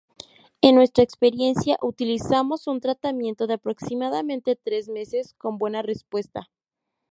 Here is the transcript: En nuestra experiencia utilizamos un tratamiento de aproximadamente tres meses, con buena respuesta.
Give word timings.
En 0.61 0.73
nuestra 0.73 1.03
experiencia 1.03 1.77
utilizamos 1.79 2.65
un 2.65 2.79
tratamiento 2.81 3.45
de 3.45 3.53
aproximadamente 3.53 4.55
tres 4.55 4.89
meses, 4.89 5.35
con 5.37 5.59
buena 5.59 5.83
respuesta. 5.83 6.49